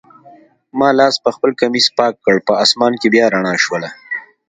[0.77, 3.83] ما لاس پخپل کمیس پاک کړ، په آسمان کي بیا رڼا شول.